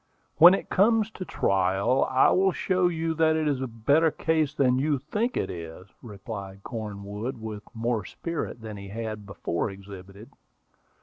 "When 0.37 0.55
it 0.55 0.69
comes 0.71 1.11
to 1.11 1.25
trial, 1.25 2.05
I 2.09 2.31
will 2.31 2.51
show 2.53 2.87
you 2.87 3.13
that 3.13 3.35
it 3.35 3.47
is 3.47 3.61
a 3.61 3.67
better 3.67 4.09
case 4.09 4.51
than 4.51 4.79
you 4.79 4.97
think 4.97 5.37
it 5.37 5.51
is," 5.51 5.89
replied 6.01 6.63
Cornwood, 6.63 7.37
with 7.39 7.61
more 7.75 8.03
spirit 8.03 8.61
than 8.61 8.77
he 8.77 8.87
had 8.87 9.27
before 9.27 9.69
exhibited. 9.69 10.31